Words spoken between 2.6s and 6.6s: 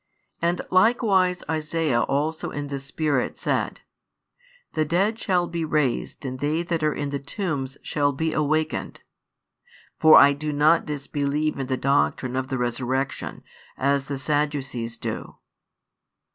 the Spirit said: The dead shall be raised and